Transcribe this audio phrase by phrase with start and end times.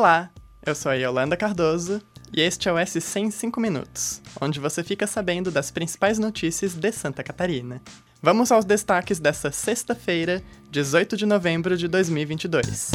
[0.00, 0.30] Olá,
[0.64, 2.00] eu sou a Yolanda Cardoso
[2.32, 6.72] e este é o SC em 5 minutos, onde você fica sabendo das principais notícias
[6.72, 7.82] de Santa Catarina.
[8.22, 12.92] Vamos aos destaques dessa sexta-feira, 18 de novembro de 2022.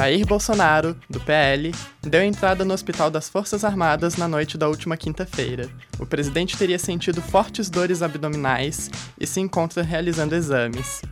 [0.00, 4.96] Jair Bolsonaro, do PL, deu entrada no Hospital das Forças Armadas na noite da última
[4.96, 5.68] quinta-feira.
[5.98, 11.02] O presidente teria sentido fortes dores abdominais e se encontra realizando exames.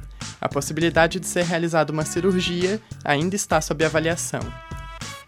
[0.41, 4.41] A possibilidade de ser realizada uma cirurgia ainda está sob avaliação.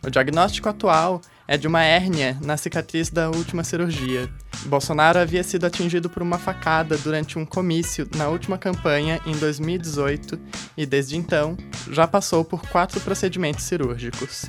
[0.02, 4.30] O diagnóstico atual é de uma hérnia na cicatriz da última cirurgia.
[4.66, 10.38] Bolsonaro havia sido atingido por uma facada durante um comício na última campanha em 2018
[10.76, 11.56] e, desde então,
[11.90, 14.45] já passou por quatro procedimentos cirúrgicos.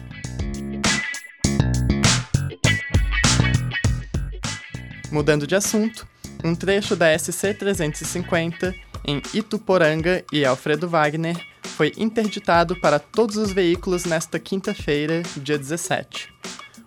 [5.12, 6.08] Mudando de assunto,
[6.44, 8.76] um trecho da SC-350
[9.08, 16.30] em Ituporanga e Alfredo Wagner foi interditado para todos os veículos nesta quinta-feira, dia 17.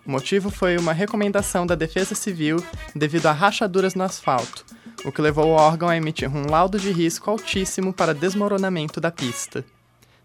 [0.05, 2.63] O motivo foi uma recomendação da Defesa Civil
[2.95, 4.63] devido a rachaduras no asfalto,
[5.03, 9.09] o que levou o órgão a emitir um laudo de risco altíssimo para desmoronamento da
[9.09, 9.65] pista.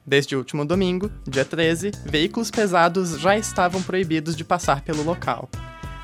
[0.04, 5.48] Desde o último domingo, dia 13, veículos pesados já estavam proibidos de passar pelo local.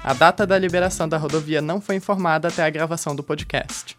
[0.03, 3.95] A data da liberação da rodovia não foi informada até a gravação do podcast.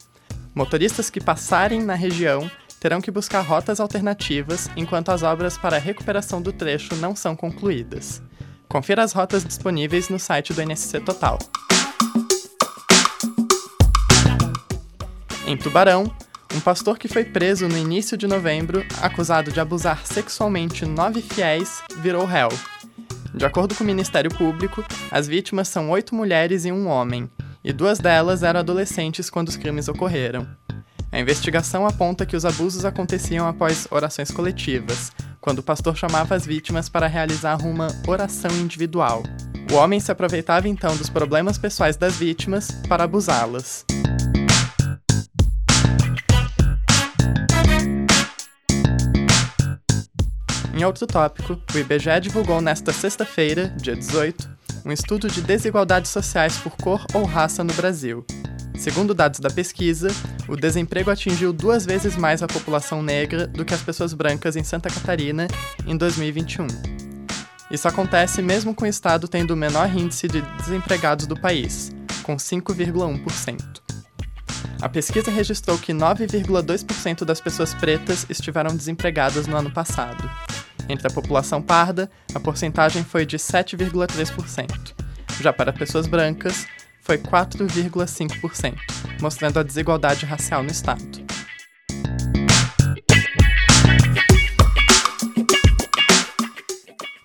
[0.56, 5.80] Motoristas que passarem na região terão que buscar rotas alternativas enquanto as obras para a
[5.80, 8.24] recuperação do trecho não são concluídas.
[8.78, 11.40] Confira as rotas disponíveis no site do NSC Total.
[15.48, 16.04] Em Tubarão,
[16.54, 21.82] um pastor que foi preso no início de novembro, acusado de abusar sexualmente nove fiéis,
[22.04, 22.50] virou réu.
[23.34, 27.28] De acordo com o Ministério Público, as vítimas são oito mulheres e um homem,
[27.64, 30.48] e duas delas eram adolescentes quando os crimes ocorreram.
[31.12, 35.12] A investigação aponta que os abusos aconteciam após orações coletivas,
[35.48, 39.24] quando o pastor chamava as vítimas para realizar uma oração individual.
[39.72, 43.86] O homem se aproveitava então dos problemas pessoais das vítimas para abusá-las.
[50.74, 54.50] Em outro tópico, o IBGE divulgou nesta sexta-feira, dia 18,
[54.84, 58.26] um estudo de desigualdades sociais por cor ou raça no Brasil.
[58.78, 60.10] Segundo dados da pesquisa,
[60.48, 64.64] o desemprego atingiu duas vezes mais a população negra do que as pessoas brancas em
[64.64, 65.48] Santa Catarina
[65.86, 66.68] em 2021.
[67.72, 71.92] Isso acontece mesmo com o estado tendo o menor índice de desempregados do país,
[72.24, 73.82] com 5,1%.
[74.80, 80.30] A pesquisa registrou que 9,2% das pessoas pretas estiveram desempregadas no ano passado.
[80.88, 84.94] Entre a população parda, a porcentagem foi de 7,3%.
[85.42, 86.66] Já para pessoas brancas,
[87.08, 88.76] foi 4,5%,
[89.22, 91.26] mostrando a desigualdade racial no estado.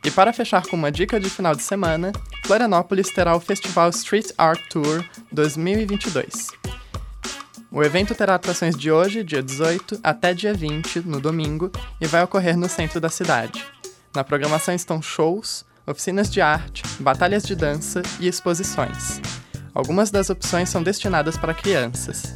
[0.04, 2.12] E para fechar com uma dica de final de semana,
[2.47, 6.47] Florianópolis terá o Festival Street Art Tour 2022.
[7.69, 12.22] O evento terá atrações de hoje, dia 18, até dia 20, no domingo, e vai
[12.22, 13.66] ocorrer no centro da cidade.
[14.14, 19.41] Na programação estão shows, oficinas de arte, batalhas de dança e exposições.
[19.75, 22.34] Algumas das opções são destinadas para crianças.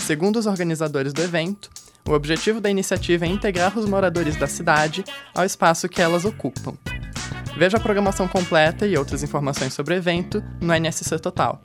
[0.00, 1.70] Segundo os organizadores do evento,
[2.06, 5.02] o objetivo da iniciativa é integrar os moradores da cidade
[5.34, 6.76] ao espaço que elas ocupam.
[7.56, 11.62] Veja a programação completa e outras informações sobre o evento no NSC Total.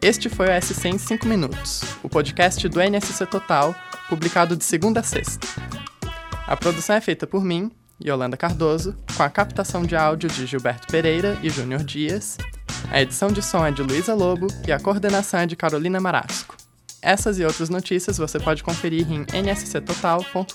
[0.00, 3.74] Este foi o SC em 5 minutos, o podcast do NSC Total,
[4.08, 5.46] publicado de segunda a sexta.
[6.50, 7.70] A produção é feita por mim,
[8.04, 12.36] Yolanda Cardoso, com a captação de áudio de Gilberto Pereira e Júnior Dias.
[12.90, 16.56] A edição de som é de Luísa Lobo e a coordenação é de Carolina Marasco.
[17.00, 20.52] Essas e outras notícias você pode conferir em nsctotal.com.br.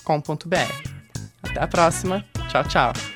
[1.42, 2.22] Até a próxima.
[2.50, 3.15] Tchau, tchau.